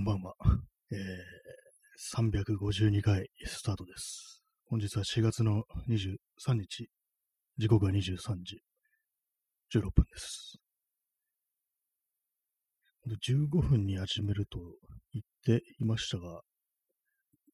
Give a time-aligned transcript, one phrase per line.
[0.00, 0.34] こんばんは。
[0.92, 4.40] えー、352回スタートです。
[4.64, 6.88] 本日は4月の23日、
[7.58, 7.98] 時刻は23
[8.42, 8.62] 時
[9.74, 10.56] 16分です。
[13.08, 14.58] 15分に始めると
[15.12, 16.40] 言っていましたが、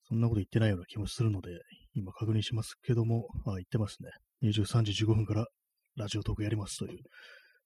[0.09, 1.51] そんなこと言ってないような気もするので、
[1.95, 4.11] 今確認しますけども、あ、言ってますね。
[4.49, 5.49] 23時15分から
[5.97, 6.99] ラジオトークやりますという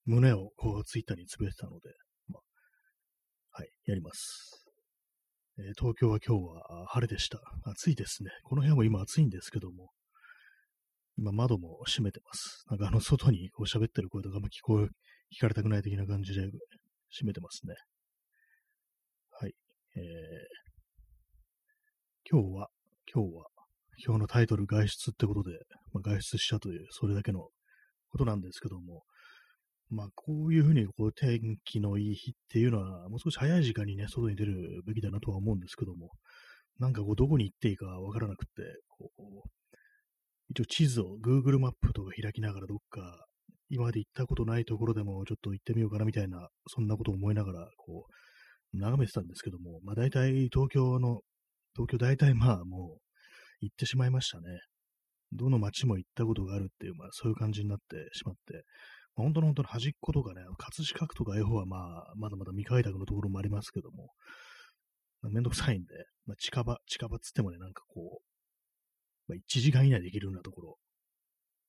[0.06, 1.90] 胸をこうツイッターにつぶやいてたので、
[2.28, 4.59] まあ、はい、やります。
[5.60, 7.38] えー東京は今日は晴れでした。
[7.64, 8.30] 暑いですね。
[8.44, 9.90] この部屋も今暑いんですけども、
[11.18, 12.64] 今窓も閉めてます。
[12.70, 14.84] なんかあの外にこう喋ってる声とかあんま聞こえ、
[15.36, 17.74] 聞かれたくない的な感じで閉めてますね。
[19.38, 19.54] はい。
[19.96, 20.02] えー、
[22.30, 22.68] 今日は、
[23.12, 23.44] 今日は、
[24.02, 25.58] 今日のタイトル外出ってことで、
[25.92, 27.50] まあ、外出したという、それだけの
[28.08, 29.02] ことなんですけども、
[29.90, 36.10] まあ、こういうふうにこう天気のいい日っていうのは、もう少し早い時間にね、外に出るべきだなとは思うんですけども、
[36.78, 38.50] なんかこう、どこに行っていいかわからなくて、
[38.88, 39.48] こう、
[40.50, 43.26] 一応地図を Google マップとか開きながらどっか、
[43.68, 51.20] 今まで行ったことないところでもちょっと行ってみようかなみたいな、そんなことを思いながら、こう、眺めてたんですけども、まあ大体東京の、
[51.74, 53.00] 東京大体まあもう
[53.60, 54.60] 行ってしまいましたね。
[55.32, 58.64] どの街も行ったことがあるっていう、まあそういう感じになってしまって、
[59.20, 64.10] 本当の本当の端っことかね、葛飾区とか A 方はまあ、まだまだ未開拓のところもありますけども、
[65.22, 65.94] ま、めんどくさいんで、
[66.26, 70.76] まあ、近場、近場っつってもね、なんかこう、まあ、1時間以内で行けるようなところ、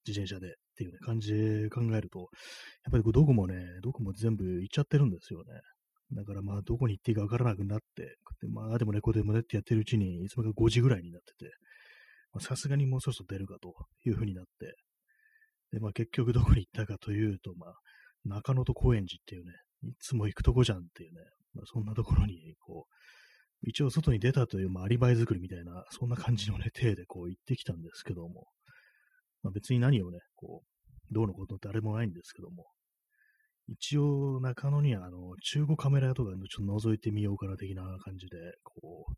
[0.07, 2.25] 自転車でっていうね、感じで考えると、や
[2.89, 5.61] っぱりこうどこもね、どこも全部行っちゃってるんですよね。
[6.13, 11.51] だからまあ、どこに行っていいかわからなくなって、でまあ、でもね、こうでもねってやってるうちに、いつもか5時ぐらいになってて、
[12.39, 13.73] さすがにもうそろそろ出るかと
[14.05, 14.75] いうふうになって、
[15.71, 17.73] で、まあ結局どこに行ったかというと、まあ、
[18.25, 19.51] 中野と高円寺っていうね、
[19.83, 21.21] いつも行くとこじゃんっていうね、
[21.53, 28.47] まあそんなところに、こう、一応外に出たという、まあアリバイ作りみたいな、そんな感じのね、体でこう行ってきたんですけども、
[29.43, 32.65] まあ別に何をね、こう、どうのことってあれもないんですけども、
[33.67, 39.13] 一応中野にはあの、中古カメラ屋とかちょっと覗いてみようかな的な感じで、こう、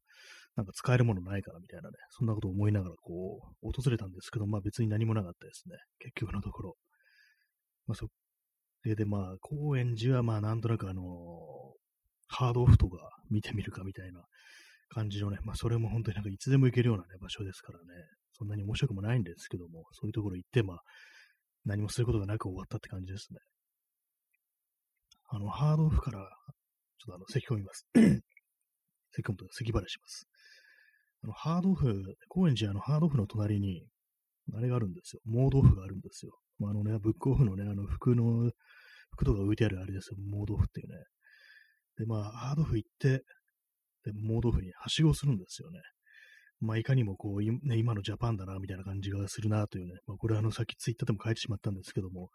[0.56, 5.78] なんか使えるものないかなみたいなね、そんなことを思いながらこう、訪れたんですけど、まあ別に何もなかったですね。
[6.00, 6.76] 結局のところ。
[7.88, 8.08] まあそ、
[8.84, 11.04] で、で、まあ、高円寺はまあなんとなくあの
[12.28, 12.98] ハードオフとか
[13.30, 14.22] 見てみるかみたいな
[14.90, 17.86] 感じのね、まあそれも本当になんかいつでも行けるようなね、場所ですからね、
[18.34, 20.78] そんなに面白くもないんですけども、そういうところ行って、まあ、
[21.66, 23.40] 何もすることがなく終わったって感じですね。
[25.36, 26.28] あの、ハードオフから、ちょっ
[27.08, 27.88] とあの、咳込みます。
[27.96, 30.28] 咳込むと咳払いします。
[31.24, 33.84] あの、ハードオフ、高円寺あの、ハードオフの隣に、
[34.54, 35.22] あれがあるんですよ。
[35.26, 36.34] モードオフがあるんですよ。
[36.60, 38.52] まあ、あのね、ブックオフのね、あの、服の、
[39.14, 40.18] 服とか置いてあるあれですよ。
[40.20, 40.98] モードオフっていうね。
[41.98, 43.24] で、まあ、ハードオフ行って、
[44.06, 45.80] で、モードオフにはしごするんですよね。
[46.60, 49.94] まあ、いかにもこう、ね、今のジャパンだな、みたいな感じがするな、というね。
[50.06, 52.30] まあ、これはあの、さっきツイッターでも書いてしまったんですけども、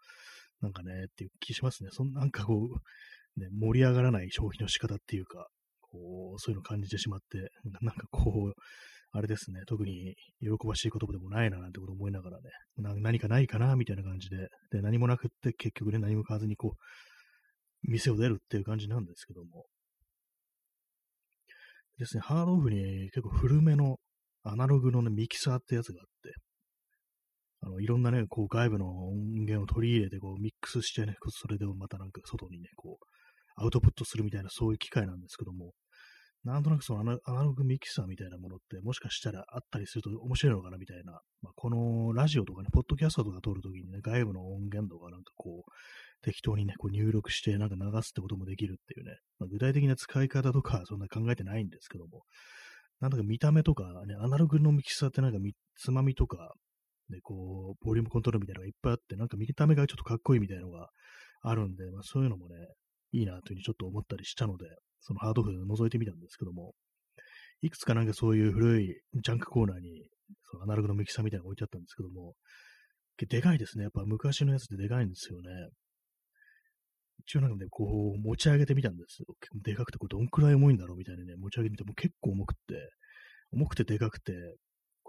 [0.61, 1.89] なんかね、っていう気しますね。
[1.91, 5.47] そんなんかこう、ね、盛り上がらない消費の仕方っていうか、
[5.81, 7.49] こう、そういうのを感じてしまって、
[7.81, 8.61] なんかこう、
[9.11, 12.49] あれですね、特に喜ばしい言葉でもないななんてこと思いながらね、
[13.01, 19.65] 何かないかなみたいな感じで、で、何もなくって結局ね、何も買わずにこう、店を出るっていう感じなんですけども。
[21.97, 23.97] ですね、ハードオフに結構古めの
[24.43, 26.33] アナログのね、ミキサーってやつがあって、
[27.61, 29.15] あの、いろんなね、こう外部の音
[29.45, 33.05] 源を取り入れて、こうミックスしてね、それでまたなんか外にね、こう、
[33.55, 35.73] アウトプットするみたいなそういう機械なんですけども、
[36.45, 45.71] なんとなくそのアナログミキサーみたいなものってもしかしたらあったりすると面白いのかなみたいな、まあ、このラジオとかね、ポッドキャストとか撮るときにね、外部の音源とかなんかこう、
[46.23, 52.23] 適当にね、こう入力してなんか流すってこともできるっていうね、まあ、具体的な使い方とかそんな考えてないんですけども、
[53.01, 55.39] なんだか見た目とかね、アナログのミキサーってなんか
[55.75, 56.53] つまみとか、
[57.11, 60.89] ね、こう、ボリュームコントロールみたいなのがいっぱいあって、なんか見た目がちょっとかっこいいみたいなのが
[61.41, 62.55] あるんで、まあそういうのもね、
[63.11, 64.65] いいなというふうにちょっと思ったりしたので、
[65.01, 66.73] そのハードオフを覗いてみたんですけども、
[67.61, 70.07] いくつかなんかそういう古いジャンクコーナーに、
[70.51, 72.33] そのアナログのミキサーみたいなのが置いてあったんですけども、
[73.27, 73.83] でかいですね。
[73.83, 75.49] やっぱ昔のやつってでかいんですよね。
[77.25, 77.83] 一応なんかね、こ
[78.15, 79.25] う持ち上げてみたんですよ。
[79.41, 82.59] 結構でかくて、これどんくらい重いんだろうみたいなね、持ち上げてみても結構重くて、
[83.51, 84.31] 重くてでかくて、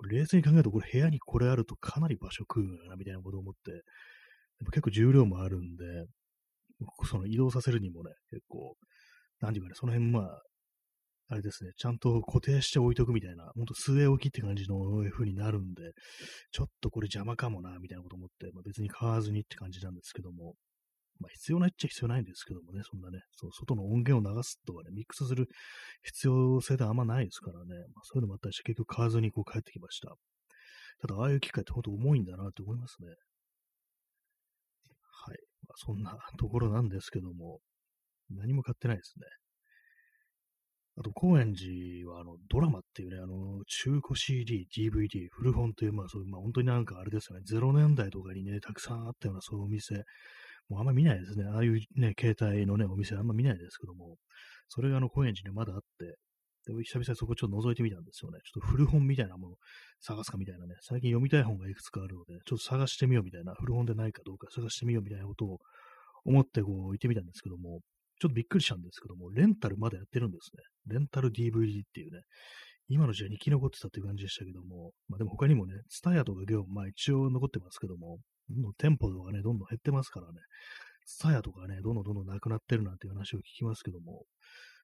[0.08, 5.84] 冷静に考えると、これ部屋にこれあるとかなり場所食うのよな、みたいなことを思って、でも結構重量もあるんで、
[7.08, 8.76] その移動させるにもね、結構、
[9.40, 10.42] なんていうかね、その辺まあ、
[11.32, 14.76] あれですね、ちゃんと固定して置いとくみたいな、ほんと据え置きって感じの
[15.12, 15.92] 風になるんで、
[16.50, 20.54] ちょっとこれ邪魔かもな、みたいなこと思って、まあ、別に買わずにって感じなんですけども、
[21.20, 25.48] まあ、必要ないっちゃ必要ないんですけどもね、そんなね、その外の音源を流すとかね、ミックスする
[26.02, 30.16] 必要性であんまないですからね、まあ、そういうのもあったりして結局買わずにこう帰ってきました。
[31.00, 33.08] ただ、ああいう機械って本当重いんだなって思いますね。
[33.08, 33.14] は
[35.34, 35.38] い。
[35.68, 37.60] まあ、そんなところなんですけども、
[38.30, 39.26] 何も買ってないですね。
[40.96, 50.04] あと、高円寺は、あの、ドラマっていうね、あの、中古 CD、DVD、古本という、まあ、そういう、まあ、本当になんかあれですよね、0年代とかにね、たくさんあったような、そういうお店、
[50.70, 51.44] もうあんま見ないですね。
[51.52, 54.16] ああいうね、携帯のね、お店あんま見ないですけども、
[54.68, 56.16] それがあの、高円寺にまだあって、
[56.66, 58.38] で久々にそこちょっと覗いてみたんですよね。
[58.44, 59.56] ちょっと古本みたいなもの
[60.00, 65.58] 探すかみたいなね、最近読みたい本がいくつかあるので、ちょっと探してみようみたいな、古本でないかどうか探してみようみたいなことを
[66.24, 67.80] 思ってこう行ってみたんですけども、
[68.20, 70.94] ちょっとびっくりしたんですけども、レンタルまだやってるんですね。
[70.94, 72.20] レンタル DVD っていうね、
[72.88, 78.18] 今の時代に生き残ってたっていう感じでしたけども、まあでも他にもね、ツタヤとか業まあ一応残ってますけども、
[78.56, 80.40] の店舗とかね、どんどん減ってますからね、
[81.06, 84.24] ツタとかね、どんどんどんどんなくなってるなんていう話を聞きますけども、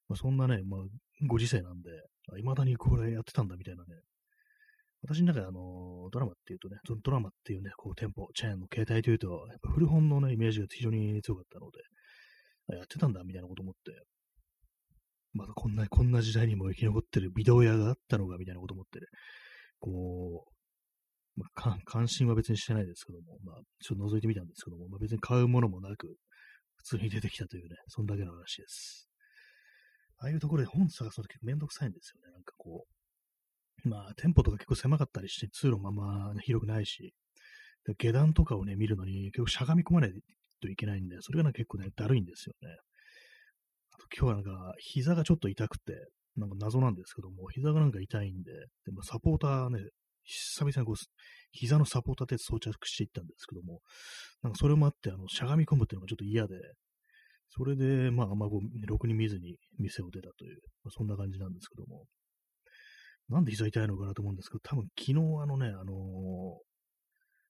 [0.09, 0.81] まあそんなね、まあ
[1.27, 1.91] ご時世なんで、
[2.37, 4.01] 未だにこれやってたんだみたいなね、
[5.03, 14.03] 私の中であの、ドラマっていうとね、ドラマっていうね、こう店舗、チェーンの携帯というと、やっぱ古本のね、イメージが非常に強かったので、やってたんだ、みたいなこと思って、
[15.33, 19.07] まだこんな、こんな時代にも生き残ってるビデオ屋があったのか、みたいなこと思って、ね、
[19.79, 20.56] こう、
[21.37, 26.17] まあ、関心は別にしてないですけども、まあ、ちょっと覗いてみたんですけども、まあ、別に買うものもなく、
[26.77, 29.09] 普通に出てきたというね、そんだけの話です。
[30.19, 32.33] ああいうところで本探すの結構めんどくさいんですよね。
[32.33, 32.87] なんかこ
[33.85, 37.13] う、まあ、店舗とか結構狭かったりして、通路まま、ね、広くないし、
[37.99, 40.13] 下段とかをね、見るのに結構しゃがみ込まない
[40.61, 42.77] といけないんで、それが結構ね、だるいんですよね。
[43.93, 45.93] あと今日はなんか、膝がちょっと痛くて、
[46.37, 48.53] なんか謎なんですけども、膝がなんか痛いんで、
[48.85, 49.81] でもサポーターね、
[50.27, 50.97] 久々にこう、
[51.53, 53.81] 膝のサポーターって装着していったんですけども、
[54.43, 56.55] なんかそれもあって、あの、しゃがみ込むっていうのがちょっと嫌で、
[57.51, 62.05] それで、まあ、あんまこう、ろくに見ずに店を出たという、まあ、そんな感じなんですけども、
[63.29, 65.13] なんで膝痛いのかなと思うんですけど、多分昨日
[65.43, 66.57] あのね、あのー、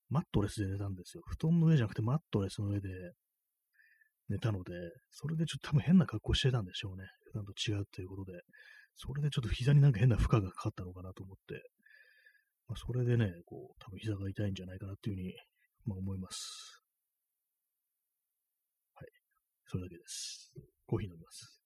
[0.08, 1.22] マットレスで寝たんですよ。
[1.26, 2.88] 布団の上じゃなくてマットレスの上で
[4.28, 4.72] 寝たので、
[5.10, 7.04] それでちょっと多分変な格好してたんでしょうね。
[7.24, 8.40] 普段と違うということで。
[8.96, 11.62] それでちょっと膝になんか変な負荷がかかったのかなと思って、
[12.68, 15.34] まあ、それでね、こう、多分膝が痛いんじゃないかなっていうふうに、
[15.86, 16.82] まあ、思います。
[18.94, 19.06] はい。
[19.66, 20.52] それだけです。
[20.86, 21.56] コーヒー飲みます。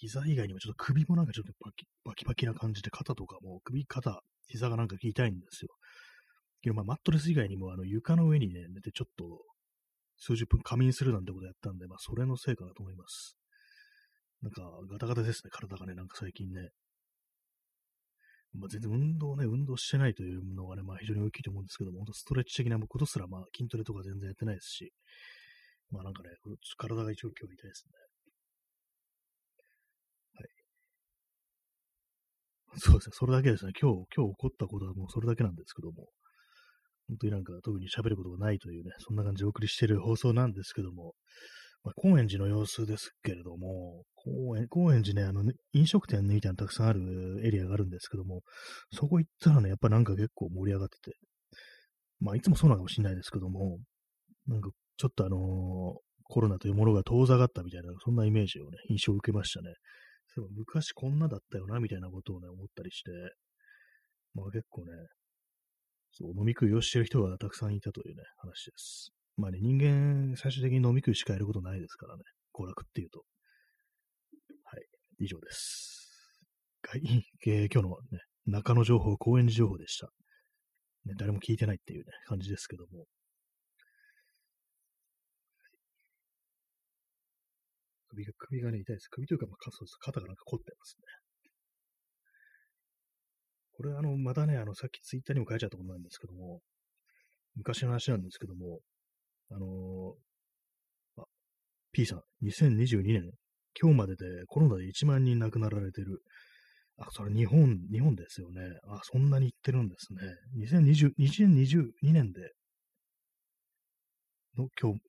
[0.00, 5.70] 膝以外にもちょっと首もなんかちょっとバキバキバキな感じで、肩とかも首、肩、膝がなんか痛いんですよ。
[6.74, 9.42] まあ、マットレス以外にも、あの、床の上にね、寝てちょっと、
[10.18, 13.36] 数十分仮眠するなんてことやったんで、まあ、それのせいかなと思います。
[14.42, 16.70] なんか、ガタガタですね、体がね、なんか最近ね。
[18.54, 24.92] まあ、全然運動ね、運動してないというのがね、まあ、非常に大きいと思うんですけども、本当ストレッチ的なことすら、まあ、筋トレとか全然やってないですし、
[25.90, 26.30] まあ、なんかね、
[26.76, 27.92] 体が一応今日痛いですね。
[30.34, 30.48] はい
[32.80, 33.72] そうですね、それだけですね。
[33.80, 36.08] 今日、今日起こったことはもうそれだけなんですけども、
[37.08, 41.14] 本当になんか特に喋ることがないというね、そんな感じでお送りしている放送なんですけども、
[41.84, 48.42] まあ、高円寺の様子ですけれども、高円高円寺ね、あの、ね、飲食店みたいなたくさんあるエリアがあるんですけども、
[48.92, 51.16] そこ行ったらね、やっぱなんか結構盛り上がってて、
[52.20, 53.78] まあ、いつもそうなのかもしれないですけども、
[54.46, 55.40] なんかちょっとあのー、
[56.24, 59.72] コロナというものが遠ざかったみたいな、そんなイメージをね、印象を受けましたね。
[60.34, 63.10] そう昔こんなだったよな、みたいなことをね、思ったりして、
[64.34, 64.92] まあ結構ね、
[66.18, 69.12] そう、飲み食いをしてる人がたくさんいたというね、話です。
[69.36, 73.22] まあね、人間、最終的に飲み食いしかやることないですからね、娯楽っていうと。
[74.64, 74.84] はい、
[75.20, 76.42] 以上です。
[76.82, 77.02] はい、
[77.46, 80.10] えー、今日のね、中野情報、高円寺情報でした。
[81.04, 83.06] ね、誰も聞いてないっていうね、感じですけども。
[88.08, 89.08] 首が、首がね、痛いです。
[89.08, 89.96] 首というか、まあ、そうです。
[90.00, 91.27] 肩がなんか凝ってますね。
[93.78, 96.60] これ、あの、またね、あの、さっきツイッターにも書いちゃったことなんですけども、
[97.54, 98.80] 昔の話なんですけども、
[99.52, 101.24] あのー、あ、
[101.92, 103.30] P さん、2022年、
[103.80, 106.22] 今日まででコロナで1万人亡くなられてる。
[106.96, 108.62] あ、それ日本、日本ですよね。
[108.88, 110.20] あ、そんなに言ってるんですね。
[110.66, 112.50] 2020、2022年で、
[114.56, 115.00] の今日、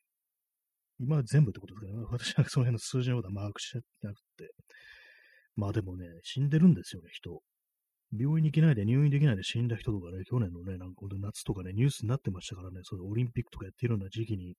[1.00, 2.06] 今は全部ってことですかね。
[2.12, 4.52] 私はその辺の数字のことはマークしてなくて。
[5.56, 7.42] まあでもね、死んでるんですよね、人。
[8.18, 14.56] 病院に行けないで入院できないで死んだ人とかね、去年のね、なんか夏とかね、ニュースになってましたからね、そのオリンピックとかやってるような時期に、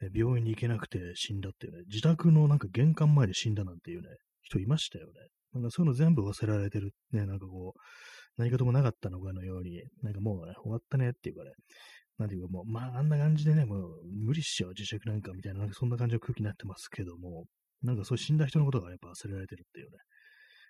[0.00, 4.08] ね、病院に行けなくて死んだっていうね、自宅のなんか玄関前で死んだなんていうね、
[4.42, 5.12] 人いましたよね。
[5.54, 7.80] なんかそういうの全部忘れられてるね、なんかこう、
[8.36, 11.50] 何事もなかったのかのように、なんかもうね、終わったねっていうかね、
[12.18, 17.46] なんていうかもう、まああんな感じでね、もう無理っしよ、自粛なんかみたいな、なんかそんな感じの空気になってますけども、
[17.82, 19.98] なんかそう死んだ人のことがやっぱ忘れられてるっていうね、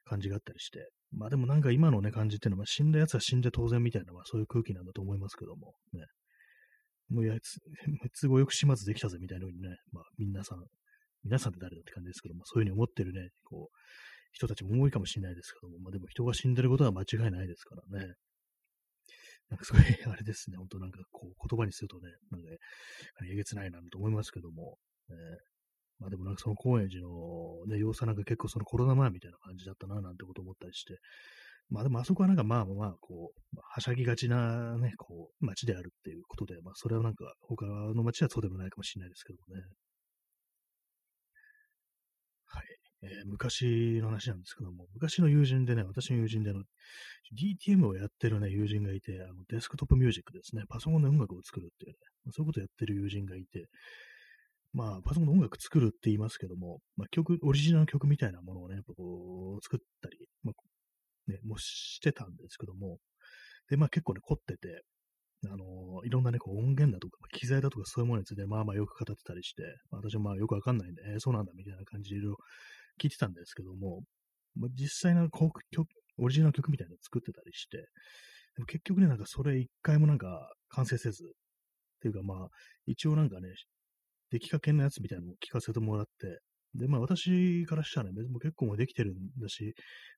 [0.09, 6.05] 感じがあったりして、まあでもなんか今のね、感じっていうのは、死んだ奴は死んで当然みたいな、まあそういう空気なんだと思いますけども、ね。
[7.09, 7.59] もうやつ、
[8.21, 10.65] 都合よく始末できたぜみたいな風にね、まあ皆さん、
[11.25, 13.77] 皆さんって誰だって感じですけども、そういう風に思ってるね、こう、
[14.33, 18.15] 人たちも多いかもしれないですけども、まあでも人が死んでることは間違いないですからね。
[19.49, 22.57] なんかすごい、あれですね、本当なんかこう言葉にするとね、なんか、ね
[23.33, 24.77] えげつないなと思いますけども、
[25.09, 25.17] ね、
[26.00, 27.09] まあでもなんかその高円寺の
[27.67, 30.99] ね、様子はなんか結構そのコロナ前みたいな感じだったななんてこと思ったりして、
[31.71, 39.62] まあでもあそこはなんかまあまあこう、はしゃぎがちなね、こう、街であるっていうことで、まあそれはなんか他の街はそうでもないかもしれないですけどもね。
[42.47, 42.64] はい。
[43.02, 46.62] えー、昔の話なんですけども、昔の友人でね、私の友人での
[47.37, 51.99] DTM をやってるね、友人がいて、あのデスクトップミュージックですね、パソコンで音楽を作るっていうね、
[52.33, 53.69] そういうことをやってる友人がいて、
[54.72, 62.98] まあ、パソコンの音楽作るって言いますけども、まあ、曲、オリジナル曲みたいなものをね、やっぱこう、作ったり、まあ、ね、もしてたんですけども、
[63.68, 64.82] で、まあ結構ね、凝ってて、
[65.46, 72.37] あの、いろんなね、こう音源だとか、機材だとかそういうものについて、まあまあよく語ってたりして、まあ、私はまあよくわかんないんで、えー、そうなんだみたいな感じでいろいろ
[73.00, 74.02] 聞いてたんですけども、
[74.56, 75.60] まあ、実際の曲、
[76.18, 77.82] オリジナル曲みたいなの作ってたりして、で
[78.60, 82.48] も結局ね、なんかそれ一回もなんか完成せず、っていうかまあ、
[82.87, 83.48] 一応なんかね、
[84.30, 86.40] 出来かけのやつみたいなのを聞かせてもらって、
[86.75, 89.75] で、まあ私からしたらね、別に結構もうできてるんだし、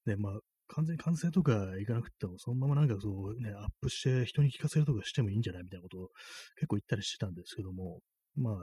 [0.07, 0.33] ね、まあ
[0.69, 6.09] 完全に完成とかいかなくても、そのままなんかそうね、アップして人に聞かせるとかしてもいいんじゃないみたいなことを
[6.57, 8.01] 結構言ったりしてたんですけども、
[8.37, 8.55] まあ、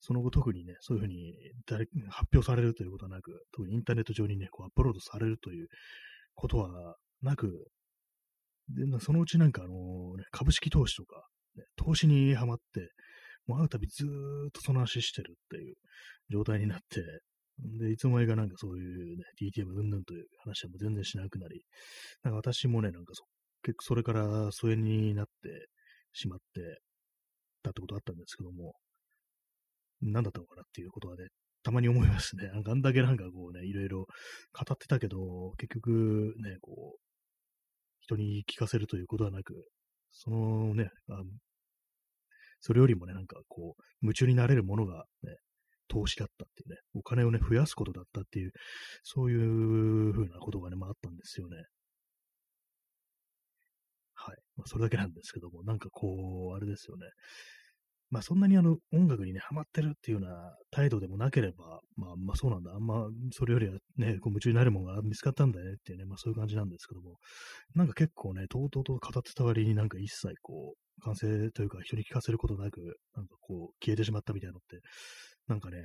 [0.00, 1.34] その後特にね、そういうふうに
[1.66, 5.68] 誰発表されるということはなく、特にインターネット上にね、こうアップロードされるという
[6.34, 7.68] ことはなく、
[8.68, 11.26] で、そのうちなんかあの、ね、株式投資とか、
[11.56, 12.90] ね、投資にはまって、
[13.46, 15.74] もう会うたびずーっとその話してるっていう
[16.30, 17.02] 状態になって、
[17.58, 21.62] で、いつも間かなんかそういうね、DTM うんぬんという話はもう全然しなくなり、
[22.22, 23.24] なんか私もね、なんかそ、
[23.62, 25.32] 結構それから疎遠になって
[26.12, 26.80] しまって
[27.62, 28.74] たってことあったんですけども、
[30.02, 31.28] 何だったのかなっていうことはね、
[31.62, 32.48] たまに思いますね。
[32.48, 34.06] なんかあんだけなんかこうね、いろいろ語
[34.72, 37.00] ってたけど、結局ね、こう、
[38.00, 39.66] 人に聞かせるということはなく、
[40.12, 41.22] そのね、あ
[42.60, 45.36] それよりもね、なんかこう、夢中になれるものがね、
[45.88, 48.52] 投資だったっていうね、お金をね、増やすことだったっていう、
[49.02, 51.56] そういうふうなことがね、まああったんですよね。
[54.14, 54.36] はい。
[54.56, 57.06] まあ、それだけなんですけども、なんかこう、あれですよね。
[58.10, 62.72] まあそんなにあの音楽にね、ハマってるっていうような態度でもなければ、まあまあそうなんだ。
[62.72, 67.16] あんまそれよりはね、こう夢中になるものが見つかったんだねっていうね、まあそういう感じなんですけども、
[67.74, 74.80] なんか結構ね、とうとうと語ってた割になんか一切こう、完成というか人に聞かせることなく、なんかこう消えてしまったみたいなのって、
[75.48, 75.78] なんかね、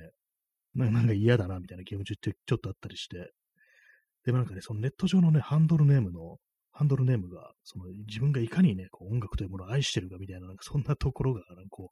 [0.74, 3.32] なんか嫌だなみたいな気持ちってちょっとあったりして、
[4.24, 6.38] でもなんかね、そのネット上のね、ハンドルネームの
[6.72, 11.90] ハンドルネームが、その自分がいかにね、こう音楽というものを愛してるかみたいな、なんかそんなところが、なんかこ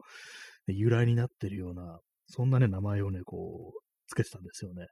[0.67, 4.87] う、ね、由来になってるような、そんなね、名前をね、こう、つけてたんですよね。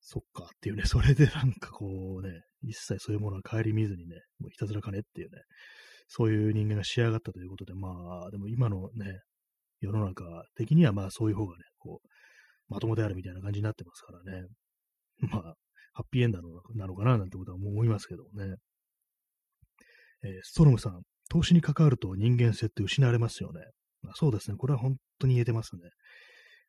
[0.00, 5.42] そっかっていうね、 それでなんかこうね、一切そういうものは顧みずにね、もうひたすら金っていうね、
[6.08, 7.90] そういう人間が仕上がったということで、ま
[8.26, 9.20] あ、でも今のね、
[9.80, 10.24] 世の中
[10.56, 12.08] 的にはまあそういう方がね、こう、
[12.68, 14.46] まともであるみたいな感じになってますからね。
[15.20, 15.54] まあ、
[15.98, 16.38] ハッピーエンド
[16.74, 18.54] なのかななんてことは思いますけどもね。
[20.22, 23.62] えー、ストロムさん、投資に関わると人間性って失われますよね。
[24.02, 24.56] まあ、そうですね。
[24.56, 25.82] これは本当に言えてますね。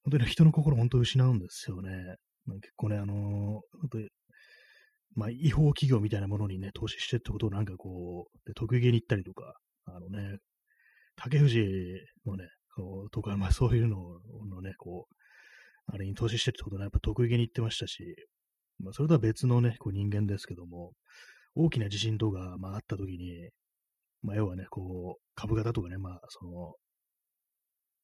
[0.03, 1.91] 本当に人の心本当に失うんですよね。
[2.45, 4.07] まあ、結構ね、あのー、本当に
[5.15, 9.53] まあ、違法企業みたいなものにね、投資してってことをなんかこう、得意げに行ったりとか、
[9.85, 10.37] あのね、
[11.15, 11.59] 竹藤
[12.25, 13.97] のね、こうとか、まあそういうの
[14.49, 15.15] のね、こう、
[15.91, 18.15] あれに投資してってことはやっぱ得意げに言ってましたし、
[18.79, 20.93] まあ、それとは別のね、こう人間ですけども、
[21.55, 23.49] 大きな地震とか、まあ、あった時に、
[24.21, 26.73] まあ、要はね、こう、株型とかね、まあ、その、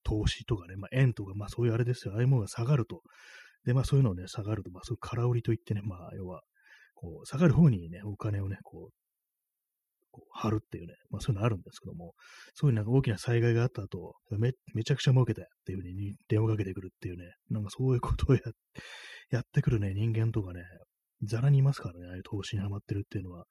[0.03, 3.01] 投資とかね、まあ、円とか、まあ、そういうあれですよ、ああいうものが下がると。
[3.65, 6.41] で、まあ、そういうのをね、下がると、まあ、そういう空売りといってね、まあ、要は、
[6.93, 9.04] こう、下がる方にね、お金をね、こう、
[10.15, 12.13] こう貼るっていうね、まあ、そういうのあるんですけども、
[12.53, 18.41] そういうなんか大きな災害があった後、め、めちゃくちゃ儲けたっていうふうに電話かけてくるっていうね、なんかそういうことをや
[19.31, 20.61] やってくるね、人間とかね、
[21.23, 23.45] ざらにいますからね、ああいう投資にハマってるっていうのは、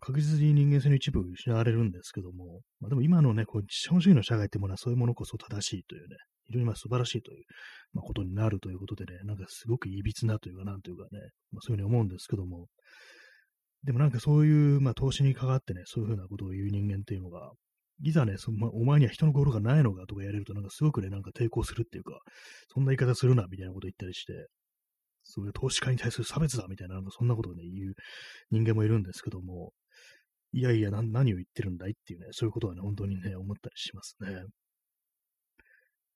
[0.00, 6.16] 確実に人間性の一部失われるんですけども、まあ、でも今のね、こう資本主義の社会ってものはそういうものこそ正しいというね、
[6.46, 7.44] 非常にまあ素晴らしいという、
[7.92, 11.20] まあ、ことになるということでね、なんかすごくいびつなというか、なんというかね、
[11.50, 12.68] まあ、そういうふうに思うんですけども、
[13.84, 17.52] でもなんかそういう、まあ投資にかかってね、そういうふうなことを言う人間っていうのが、
[18.02, 22.18] いざね、そまあ、お前には人の心がないのかとかやれると、なんかすごくね、なんか抵抗するっていうか、
[22.72, 24.48] そんな言い方するな、みたいなこと言ったりして、
[25.22, 27.94] そういう投資家に対する差別だ、みたいな、なんかそんなことをね、言う
[28.50, 29.72] 人間もいるんですけども、
[30.52, 34.44] いやいや、何を言ってるんだいっていうね、そういうことはね、本当にね、思ったりしますね。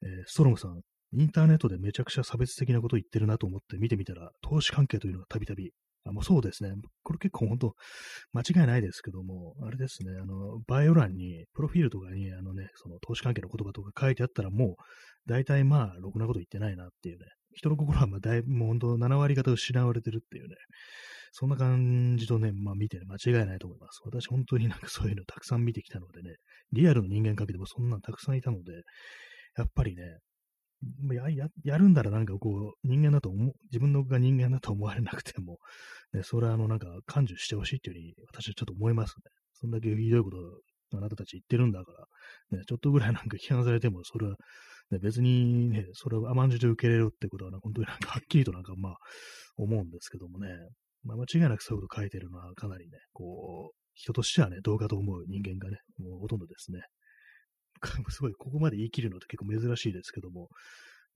[0.03, 0.81] えー、ストロムさん、
[1.13, 5.73] インターネットでめちゃくちゃ差別的なことを言ってるなと思って見てみたら、投資関係というのがたびたび
[6.05, 6.73] あもうそうですね。
[7.03, 7.75] これ結構本当、
[8.33, 14.83] 間違いないですけども、あれですね、あの、バイオ欄に、プロフィールとかに、あのね、その投資関係の言葉とか書いてあったら、もう、
[15.27, 20.57] 大体まあ、ろくなこと言ってないなっていうね、人の心はまあ、だいぶもう本当、7割方失われてるっていうね、
[21.37, 24.01] そんな感じとね、まあ見てね、間違いないと思います。
[24.05, 26.37] 私本当になんかそういうのたくさん見てきたのでね、
[26.73, 28.73] リアルの人間関係でもそんなのたくさんいたので、
[29.57, 30.03] やっぱりね、
[31.13, 35.59] やややるんだらなんかこう、人間だと思う、自分のが人間だと思われなくても、
[36.13, 39.31] ね、それはあのなんか感受してほしいっていうふうに私はちょっと思いますね。
[39.55, 40.37] そんだけひどいこと
[40.97, 41.93] あなたたち言ってるんだか
[42.51, 44.37] ら、ね、ちょっとぐらいなんか批判されても、それは、
[44.91, 48.97] ね、別にね、それを甘んじて受け入れるってことは、ね、本当になんかはっきりとなんかまあ、
[49.57, 50.49] 思うんですけどもね、
[51.05, 56.81] まあ、間違いなくそういうこと書いてるのはかなりね、こう、人としてはね、動画と思う人間がね、もうほとんどですね。
[57.87, 60.49] すごい、ここまで言い切るのって結構珍しいですけども、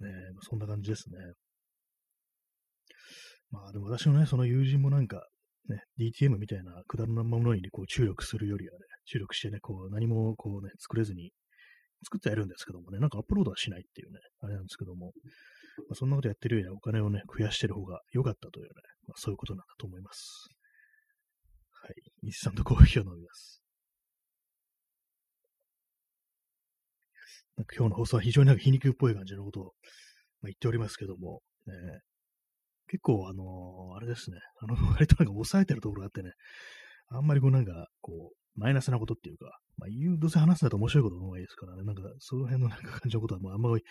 [0.01, 0.11] ね、
[0.43, 1.19] そんな感じですね。
[3.51, 5.27] まあでも私のね、その友人もなんか、
[5.69, 11.33] ね、DTM みたいなくだらないものにこう注力するよりはね、注力してね、こう何もこうね、作れずに、
[12.05, 15.13] 作ってはいるんですけどもね、なんかアップロードはしないっていうね、あれなんですけども、
[15.89, 18.71] まあ、そんなことやってるよりはお金をね、増やしてる方が良かったというね、
[19.07, 20.49] まあ、そういうことなんだと思います。
[21.83, 21.95] はい。
[22.23, 23.63] 日産とコーヒーを飲みます。
[27.77, 29.73] 今日の放送は非常になんか皮肉っぽい感じのことを、まあ、
[30.45, 31.75] 言っておりますけども、ね、
[32.89, 36.33] 結構、あのー、あれですね、あの、 割となんか抑えてるところがあってね、
[37.09, 43.85] あんまりこうなんか、こう、マイナスなことっていうか、まあ、言う、どうせ話すんだと面白いことの方がいいですからね、なんか、その辺のなんか感じのことはもうあんまり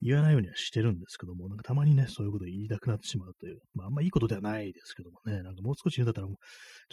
[0.00, 6.30] 言わないようにはしてるんですけども、なんかたまにね、そういうこと言いたくなってしまうという、まあ、あんまいいことではないですけどもね、なんかもう少し言うんだったら、ち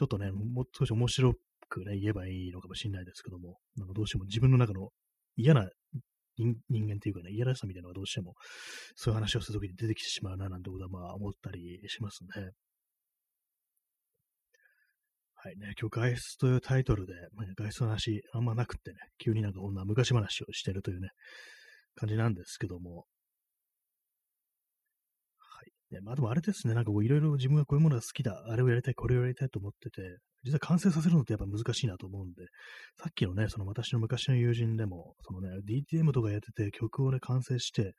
[0.01, 1.33] ょっとね、もう少し面白
[1.69, 4.89] くね、言えばいいのかもしれないですけども、なんかどうしても自分の中の
[5.35, 5.69] 嫌な
[6.39, 8.35] 人間というかね、いやらしさみたいなのがどうしても、
[8.95, 12.51] そういう話をするときに出てきてしまうな、なんてことはまあ思ったりしますね。
[15.41, 21.11] はいね、今日外出というタイトルで、まあ、外出の話あんまなくってね、急になんかこんな昔話をしてるというね、
[21.95, 23.05] 感じなんですけども、
[25.91, 32.45] ね、まあでもあれですね、なんかこういろいろ自分がこういうものが好きだ、あれをやりたい、これをやりたいと思ってて、実は完成させるのってやっぱ難しいなと思うんで、
[32.97, 37.93] さっきのね、その私の昔の友人でも、そのね、DTM とかやってて曲をね、完成して、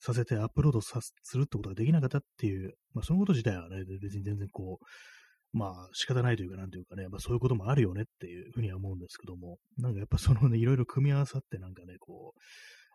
[0.00, 12.40] させてアップロードさするってことができなかったっていう、まあそのこと自体はね、別に全然こう、まあ仕方ないというか、なんというかね、まあそういうこともあるよねっていうふうには思うんですけども、なんかやっぱそのね、いろいろ組み合わさってなんかね、こう、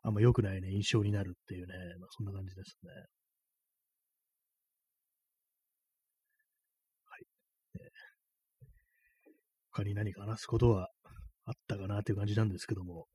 [0.03, 2.89] あんま良くないね、印象になるっていうね、まあそんな感じですね。
[9.73, 10.89] 他に何か話すことは
[11.45, 13.05] あったかなっていう感じなんですけども、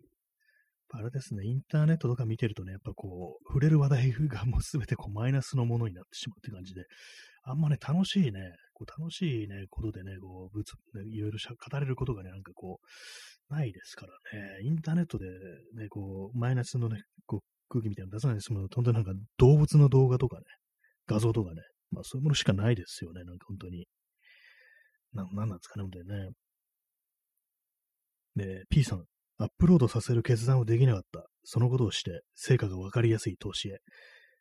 [0.90, 6.84] あれですね、インターネットとか見てるとね、やっぱこう、触れる話題がもうすべてこうマイナスのものになってしまうって感じで、
[7.42, 8.40] あんまね、楽しいね、
[8.72, 10.74] こう楽しいね、ことでね、こう、ぶつ、
[11.12, 11.38] いろいろ
[11.70, 12.80] 語れることがね、なんかこ
[13.50, 15.26] う、ないですからね、インターネットで
[15.74, 20.42] ね、こう、マイナスのね、こう、空気みたいなの出さないで済むの、本当になんか動物の動画とかね、
[21.06, 23.86] 画像とかね、まあそういうものしかないですよね、なんか本当に。
[25.12, 26.30] な、なんなんですかね、本当にね。
[28.36, 29.04] で、P さん、
[29.38, 31.26] アップロードさせる決断をできなかった。
[31.44, 33.78] そのことをして、成果がわかりやすい投資へ。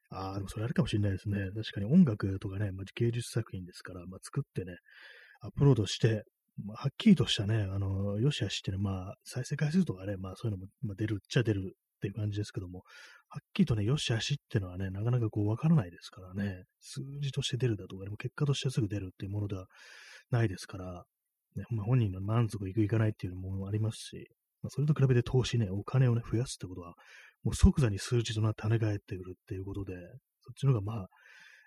[0.09, 1.49] ああ、でもそれあるかもしれないですね。
[1.55, 4.77] 確かに音楽とかね、まあ、芸術作品ですから、まあ、作ってね、
[5.41, 6.23] アップロードして、
[6.63, 12.83] まあ、はっきりとしたね、あの、よしあしってね、まあ、再生回数とかね、まあそういうのも、まあ、出るっちゃ出るっていう感じですけども、
[13.29, 19.65] はっきりとね、よしあしっていうのはね、なかなかこうわからないですからね、数字として出るだとか、でも結果としてすぐ出るっていうものでは
[20.31, 21.03] ないですから、
[21.55, 24.29] ね、まあ本人の満足いくいかないっていうのもありますし、
[24.61, 26.95] まあ、それと比べて投資ね、お金をね、増やすってことは、
[27.43, 29.93] もう即座に数字となって跳ね返ってくるっていうことで、
[30.41, 31.07] そっちの方がまあ、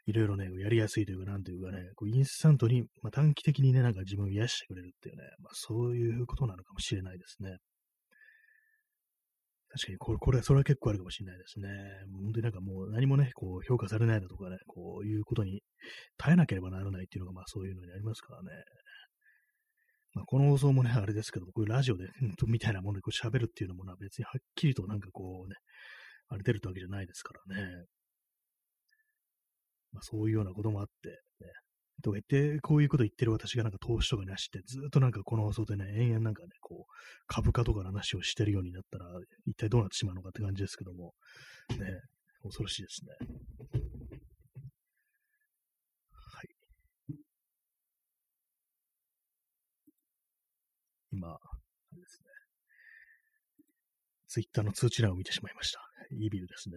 [0.06, 7.58] いろいろね、やりやすいというか、なんというかね、こうインスタントに、まあ、短期的にね、なんか自分を癒してくれるっていうね、まあ、そういうことなのかもしれないですね。
[9.70, 11.68] 確かにこれ、これ、それは結構あるかもしれないですね。
[12.10, 15.60] 本当になんかもう何もね、こう評価されないだとかね、こういうことに
[16.16, 18.48] 耐えなければならないっていうのが、まあそういうのにありますからね。
[20.18, 22.08] まあ、この放送もね、あれですけど、こういうラジオで、
[22.48, 25.54] みたいなものでこう喋るっていうのもな、別にはっきりとなんかこうね、
[26.28, 27.84] あれ出るってわけじゃないですからね。
[29.92, 31.14] まあ、そういうようなこともあって、ね、
[32.02, 36.92] とか言って、こういうこと言ってる私がなんか投資とかに走って、ずっとなんかこの放送でね、延々なんかね、こう、
[37.28, 39.06] 株価とかの話をしてるようになったら、
[39.46, 41.14] 一体どうなってしまうのかって感じですけども、
[41.70, 41.78] ね、
[42.42, 43.12] 恐ろしいですね。
[46.12, 46.48] はい。
[51.12, 51.40] 今、あ
[51.92, 52.28] れですね。
[54.28, 55.80] ツイッターの通知欄を見てしまいました。
[56.10, 56.76] イービルですね。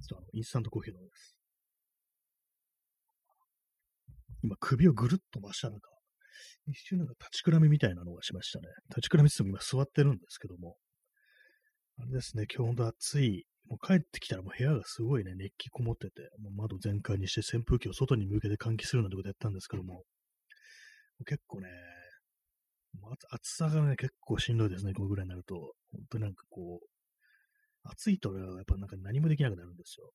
[0.00, 1.36] ちょっと、インスタントコーヒー飲みます。
[4.42, 5.90] 今、首をぐるっと回したなんか、
[6.66, 8.66] 一瞬なんか立ちくらみみたいなのがしましたね。
[8.90, 10.76] 立ちくらみって言っても今座ってるんですけども、
[11.98, 13.46] あれですね、今日ほんと暑い。
[13.68, 20.04] もう帰ってきたらもう部屋がすごいね、熱気こもってて、もう窓全開にして扇風機を外に向けて換気するなんてことやったんですけども、
[21.24, 21.68] 結構ね、
[23.30, 25.74] 暑さがね、結構しんどいですね、このぐらいになると。
[25.92, 26.86] 本当になんかこう、
[27.84, 30.10] 暑いとやっぱなんか何もできなくなるんですよ。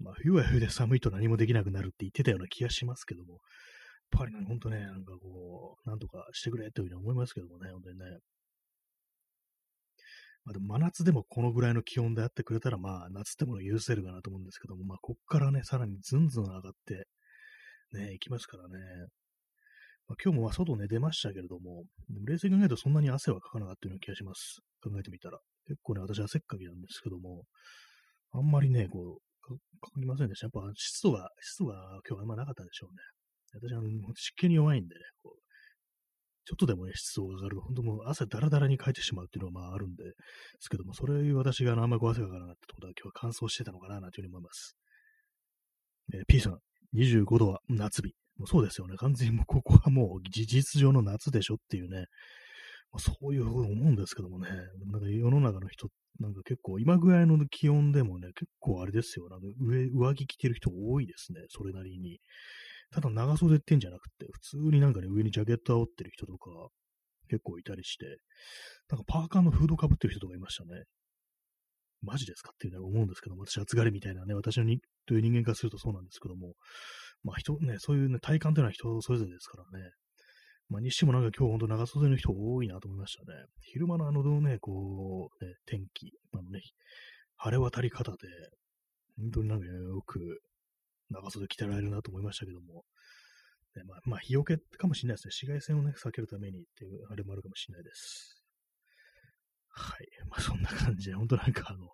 [0.00, 3.34] まあ、冬は冬で寒いと何もできなくなるって言ってたような気がしますけども、
[4.12, 8.04] やっぱりね、ほんとね、なんかこう、なんとかしてくれというふうに思いますけどもね、本当にね。
[10.44, 17.06] まあ、でも真夏でもこのぐらいの気温であってくれたら、まあ、夏でも許せるかなと思うんですけども、まあ、こっからね、さらにずんずん上がって、
[17.92, 18.78] ね、行きますからね。
[20.08, 21.84] まあ、今日もまあ外ね、出ましたけれども、
[22.26, 24.60] 冷静に考えるとそんなに汗はかかなかったような気がします。
[24.82, 25.38] 考えてみたら。
[25.66, 27.44] 結構ね、私汗っかきなんですけども、
[28.32, 30.46] あんまりね、こう、かかりませんでした。
[30.46, 33.68] やっぱ湿度が、湿度が今日はあんまなかったんでしょうね。
[33.68, 35.38] 私、あの、湿気に弱いんでね、こう
[36.48, 40.04] ちょっとでもね、湿度が上がると、本当もう汗だらだらにかいてしまうっていうのはまああるんで、
[40.60, 44.74] すけども、それ私があんまり汗がかからなかってことは今日は乾燥してたのかな、なんていうふうに思います。
[46.14, 46.58] えー、P さん、
[46.94, 48.14] 25度は夏日。
[48.38, 48.96] もうそうですよね。
[48.96, 52.06] 完全にもうここはもう事実上の夏でしょっていうね、
[52.92, 54.48] まあ、そういうふうに思うんですけどもね、
[54.90, 55.88] なんか世の中の人、
[56.20, 59.28] なんか結構今ぐらいの気温でもね、結構あれですよ。
[59.28, 62.20] なんか上、上着着てる人多いですね、それなりに。
[62.90, 66.50] ただ長袖ってんじゃなくて、普通になんかね、上にジャケット羽織ってる人とか、
[67.28, 68.06] 結構いたりして、
[68.88, 70.84] なんかパーカーのフードかぶってる人とかいましたね。
[72.00, 76.54] マジですかっていうのは思うんですけども、私暑がりみたいなね、私のにという人間からするとそうなんですけども、
[77.22, 79.90] まあ人ね、そういうね、体感というのは人それぞれですからね。
[80.68, 83.44] まあにしてもなんか今日ほんと長袖の人多いなと思いましたね。
[83.60, 86.60] 昼間のあのね、こう、ね、天気、あのね、
[87.36, 88.18] 晴れ渡り方で、
[89.16, 90.40] 本当になんかよく
[91.10, 92.84] 長袖着てられるなと思いましたけども、
[93.76, 95.46] ね、まあ、まあ、日よけかもしれないですね。
[95.46, 98.42] 紫外線をね、避けるためにっていう、あれもあるかもしれないです。
[99.70, 100.08] はい。
[100.28, 101.88] まあ、そんな感じで、本当なんかあの、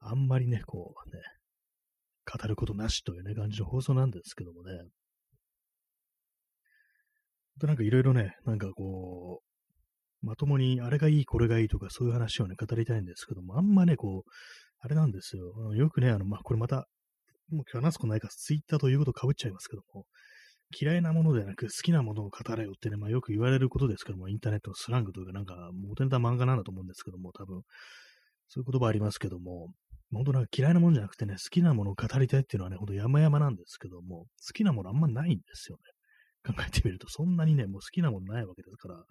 [0.00, 1.22] あんまりね、こうね、
[2.30, 4.72] 語ることなしというね、感じの放送なんですけどもね。
[7.60, 9.40] となんかいろいろね、なんかこ
[10.22, 14.30] う、まともにあれがいい、これがいいとかそういう話をね、語りたいんですけども、あんまね、こう、
[14.80, 15.74] あれなんですよ。
[15.74, 16.86] よくね、あの、まあ、これまた
[17.50, 20.04] もう今日話すことないから、ツイッターということ被っちゃいますけども、
[20.78, 27.62] 嫌いなものではなく好きなものを語れよってね、まあよく言われることですけども、インターネットのスラングというかなんか、元ネタ漫画なんだと思うんですけども、多分、
[28.48, 29.72] そういう言葉ありますけども、
[30.12, 36.52] 本当なんか嫌いなものじゃなくてね、好きなものを語りたいっていうのはね、ほんと山々なんですけども、好きなものあんまないんですよね。
[36.54, 39.04] 考えてみると、そんなにね、もう好きなものないわけですから、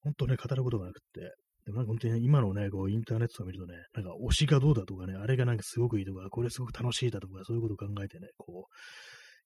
[0.00, 1.34] 本当ね、語ることがなくって、
[1.66, 8.74] でもなんか本当に、ね、今のね、こう、インターネットを見るとね、なんか推しがどうだとかね、あれがなんかすごくいいとか、これすごく楽しいだとか、そういうことを考えてね、こう、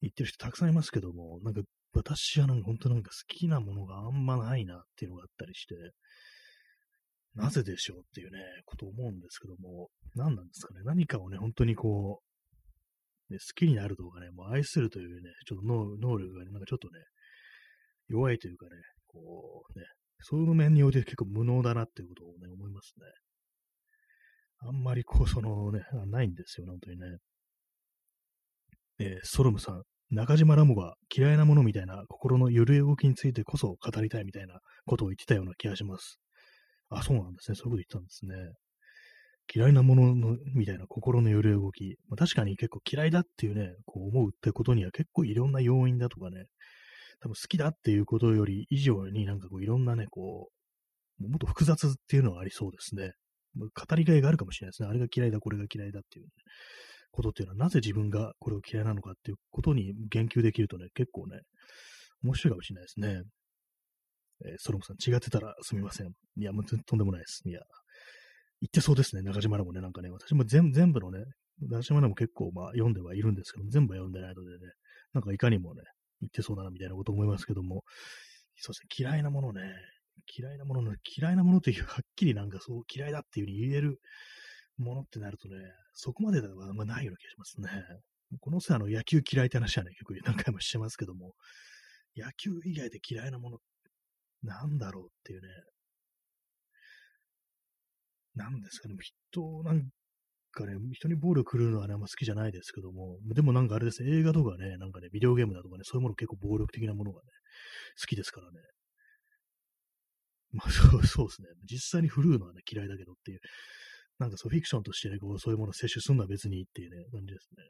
[0.01, 1.63] 言ってる人たくさんいますけども、なんか
[1.93, 5.75] 私はなんか本当なんか好きなものがあんまないなっていうのがあったりして、
[7.39, 12.21] なぜでしょうっていうね、ことを思うんですけども、何なんですかね、何かをね、本当にこ
[13.31, 16.99] う、ね、好きになるとかね、もう愛するというね、ちょっと能力がね、なんかちょっとね、
[18.09, 18.71] 弱いというかね、
[19.07, 19.87] こうね、
[20.21, 23.07] そういう面において結構無能だなっていうことをね、思いますね。
[24.61, 27.07] あんまりこう、そのね、ないんですよ、本当にね。
[29.01, 36.19] えー、ソルムさん、中島ラモが嫌いなものみたいな心の揺れ動きについてこそ語りたいみたいなことを言ってたような気がします。
[36.91, 37.55] あ、そうなんですね。
[37.55, 38.35] そういうこと言ったんですね。
[39.55, 41.97] 嫌いなもののみたいな心の揺れ動き。
[42.09, 46.45] まあ、確かに結構嫌いだっていうね、こう思うってことには結構いろんな要因だとかね、
[47.21, 50.51] 多分好きだっていうことより以上になんかこういろんなね、こ
[51.21, 53.13] う、もっと複雑っていうのはありそうですね。
[53.57, 54.89] 語りがいがあるかもしれないですね。
[54.89, 56.31] あれが嫌いだ、これが嫌いだっていう、ね、
[57.11, 61.41] ことっていうのは、なぜ自分がこれを嫌いなのかっていうことに言及できるとね、結構ね、
[62.23, 63.23] 面白いかもしれないですね。
[64.45, 66.09] えー、ソロムさん、違ってたらすみません。
[66.37, 67.43] いや、もうとんでもないです。
[67.47, 67.61] いや、
[68.61, 71.25] 言ってそうですね、中島らもね、なんかね、私も全全部のね、
[71.61, 74.73] 中島らも結構まあ読んではいるんですけど全部は読んでないのでね、
[75.13, 75.83] なんかいかにもね、
[76.21, 77.85] 言ってそうだな、みたいなこと思いますけども、
[78.57, 79.63] そうですね、嫌いなものね、
[80.37, 84.01] 嫌いなものの、嫌いなものという、はっきりなんかそう嫌いだっていうふうに言える
[84.77, 85.57] ものってなるとね、
[85.93, 87.69] そこまでではあんまないような気がしますね。
[88.41, 91.35] この際、あの、野球嫌いって話はね、結構何回もしてますけども、
[92.17, 93.59] 野球以外で嫌いなもの、
[94.43, 95.49] なんだろうっていうね、
[98.35, 99.91] なんですかね、人、なん
[100.53, 107.27] かね、人に暴力振るうのはね、あんま好きじゃないですけども、でもなんかあれですね、映画とかね、なんかね、ビデオゲームだとかね、そういうもの結構暴力的なものがね、
[108.01, 108.59] 好きですからね。
[110.53, 111.49] まあそうそうですね。
[111.71, 113.41] 実際に振るうのはね、嫌いだけどっていう、
[114.19, 117.65] なんかそうフィクションとしてね、こうそういうものを摂取するのは別にいいっていうね、感じですね。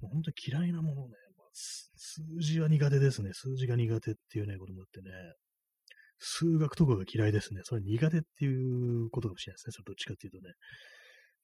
[0.00, 3.30] もう本当に嫌いなものね、まあ、数字は苦手ですね。
[3.32, 5.10] 数字が苦手っていうね、ことになってね。
[6.18, 7.60] 数学とかが嫌いですね。
[7.64, 9.72] それ苦手っていうことかもしれないですね。
[9.72, 10.54] それどっちかっていうとね。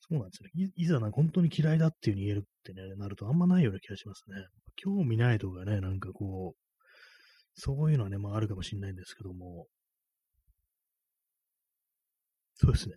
[0.00, 0.50] そうなんですね。
[0.76, 4.36] いざな、本当に嫌いだっていううに言えるってね、なるとあんまないような気がしますね。
[4.76, 6.60] 興味ないとかね、なんかこう、
[7.54, 9.66] そういうのはね、まああるかもしれないんですけども、
[12.54, 12.94] そうですね。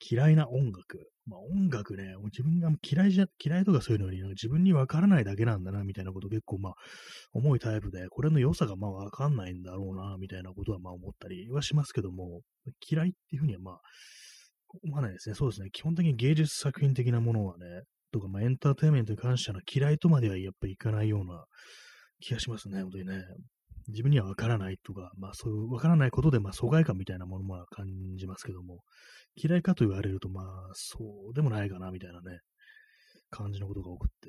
[0.00, 1.10] 嫌いな音楽。
[1.26, 6.74] まあ音楽ね、自分が嫌いじゃ、嫌いとかそういうのに、自分にわからないだけなんだな、みたいなこと結構まあ、
[7.32, 12.40] 重いタイプで、これの良さがまあわかんないんだろうな、みたいなことはまあ思ったりはしますけども、
[12.88, 13.80] 嫌いっていうふうにはまあ、
[14.82, 15.34] 思わないですね。
[15.34, 15.70] そうですね。
[15.72, 17.82] 基本的に芸術作品的なものはね、
[18.12, 21.44] とかまあエンターテインメントに関しては嫌いとまではやっぱりいかないような
[22.20, 23.24] 気がしますね、本当にね。
[23.90, 28.80] 自分にはわからないとか、まあそういうわからないことで、まあ疎外感みたいなものも感じますけども、
[29.36, 30.98] 嫌いかと言われると、まあそ
[31.30, 32.38] うでもないかな、みたいなね、
[33.30, 34.28] 感じのことが多くって、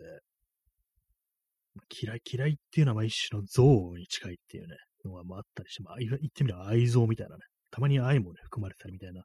[2.03, 9.23] 嫌い、嫌いっていうのはまあ一種の憎悪に近いっていうね、のがまああったりして、まあ言ってみれば愛憎みたいなね、たまに愛もね、含まれたりみたいな、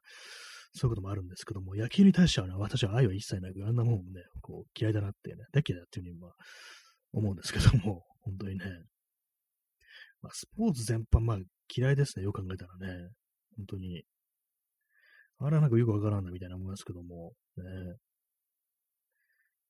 [0.73, 6.31] そういうこともあるんですけども、野球に対してはね、私は愛は一切なく、あんなもんね、こう嫌いだなってね、大嫌いだっていうふうにまあ
[7.13, 8.65] 思うんですけども、本当にね、
[10.27, 11.37] まあ、スポーツ全般、まあ、
[11.73, 12.25] 嫌いですね。
[12.25, 13.09] よく考えたらね。
[13.55, 14.03] 本当に。
[15.39, 17.31] あれはなんかよくわからんな、みたいな思いますけども。
[17.55, 17.63] ね。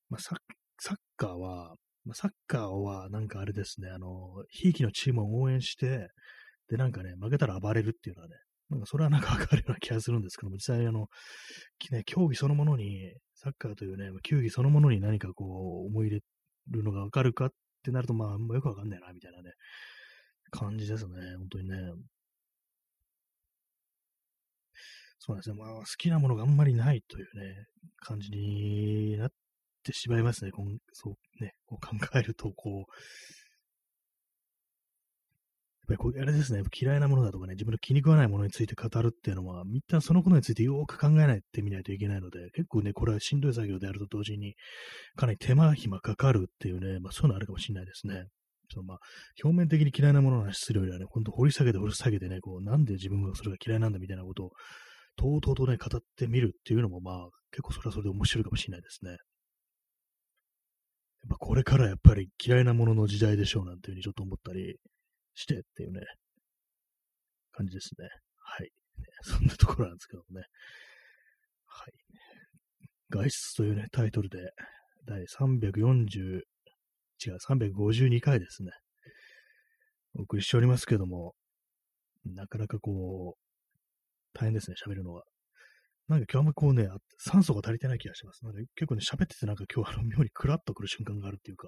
[0.09, 0.37] まあ、サッ
[0.79, 4.07] サッカーは、まあ、サッカーはなんかあれですね、あの、
[4.49, 6.07] ひいきのチームを応援して、
[6.69, 8.35] で、なんかね、負けたら暴れるっていうのはね、
[8.71, 11.07] なんかそれはなんかわかるような気がするんですけども、実際あの、
[11.91, 16.21] ね、競技そのものに、サッカーというね、球技そのものに何かこう、思い入れ
[16.71, 17.49] るのがわかるかっ
[17.83, 19.51] てなると、まあ、よくわかんないな、みたいなね、
[20.51, 21.35] 感じですね。
[21.37, 21.77] 本当にね。
[25.19, 25.55] そうですね。
[25.55, 27.65] まあ、好きなものがあんまりないというね、
[27.99, 29.29] 感じになっ
[29.83, 30.51] てしまいますね。
[30.51, 32.91] こんそうね、こう考えると、こう、
[35.89, 44.55] やっぱりこれあれですね、嫌いなものだとかね、自分の気に食わないものについて語るっていうのは、一旦そのことについてよく考えないってみないといけないので、結構ね、これはしんどい作業であると同時に、
[45.15, 48.27] かなり手間暇かかるっていうね、まあそういうのあるかもしれないですね。
[48.69, 48.99] そのまあ、
[49.43, 54.51] 表面的に嫌いなものの話するよりはね、ほんと掘り下げて掘り下げてね、こう、なんで自分がそれが嫌いなんだみたいなことを、
[55.15, 59.11] とうとうとね、語ってみるっていうのも、まあ、結構それはそれで面白いかもしれないですね。
[59.11, 59.19] やっ
[61.29, 64.75] ぱこれからやっぱり嫌いなものの時代でしょうなんていうふうにちょっと思ったり
[65.33, 66.01] してっていうね、
[67.51, 68.07] 感じですね。
[68.37, 68.69] はい。
[69.23, 70.45] そんなところなんですけどもね。
[71.65, 71.93] はい。
[73.09, 74.37] 外出というね、タイトルで、
[75.05, 76.41] 第340
[77.25, 78.71] 違う、352回ですね。
[80.17, 81.33] お送りしておりますけども、
[82.25, 85.23] なかなかこう、大変ですね、喋るのは。
[86.07, 88.43] なんか今日あんまこうね、酸素が足りてない気がします。
[88.45, 91.67] なんか結構ね、喋っててなんか今日あの妙にクラッとくる瞬間があるっていうか、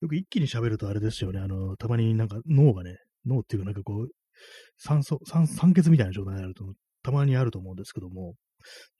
[0.00, 4.08] よく一気に喋るとあれですよね、あの、たまになんか脳がね、脳っていうかなんかこう、
[4.76, 6.64] 酸素、酸酸欠みたいな状態になると、
[7.02, 8.34] たまにあると思うんですけども、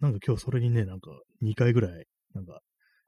[0.00, 1.10] なんか今日それにね、なんか
[1.42, 2.60] 2回ぐらい、なんか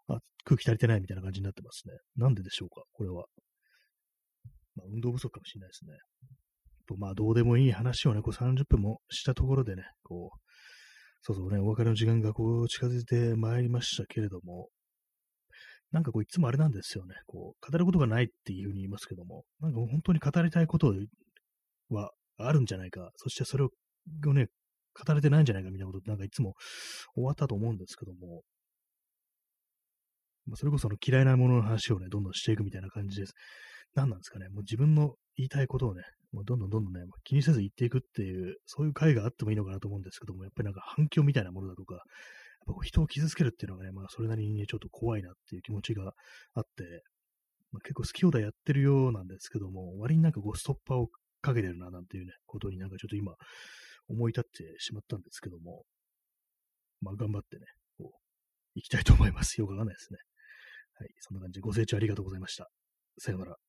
[0.09, 1.95] あ、空気足りてないみたいな感じになってますね。
[2.17, 3.27] なんででしょうか、これは。
[4.77, 5.93] まあ、運動不足かもしれないですね。
[6.87, 10.39] とまあ、どうでもいい話をね、こう30分もしたところでね、こう、
[11.23, 14.69] そうそうね、お別れの時間がこう近づいてまいりましたけれども、
[15.91, 20.95] なんかこういつもあれなんですよね、こう、語ることがないっていうふうに言いますけども、なんか本当に語りたいこと
[21.91, 23.71] はあるんじゃないか、そしてそれを
[24.33, 24.47] ね、
[25.07, 26.55] 語れてないんじゃないかみたいなことなんかいつも
[27.15, 28.43] 終わったと思うんですけども、
[30.47, 33.35] まあ、それこその嫌いなものの話をね、どんどんしていくみたいな感じです。
[33.95, 42.03] 何なんですかね、もう自分の言いたいことをね、もうどんどんどんどんね、気にせず言っていくっていう、そういう回があってもいいのかなと思うんですけども、やっぱりなんか反響みたいなものだとか、やっ
[42.67, 46.13] ぱこう人を傷つけるっていうのがね、まあそれなりにね、ちょっと怖いなっていう気持ちが
[46.55, 47.03] あって、
[47.73, 51.09] まあ、結構好き放題やってるようなんですけども、割になんかこうストッパーを
[51.43, 53.35] かけてるななんていうね、ことになんかちょっと今
[54.09, 55.85] 思い立ってしまったんですけども、
[57.01, 57.65] まあ頑張ってね、
[57.99, 58.19] こう、
[58.75, 59.61] 行きたいと思います。
[59.61, 60.19] よくわかんないですね。
[60.99, 62.71] はい、そんな感じでご清聴ありがとうございました。
[63.19, 63.66] さようなら。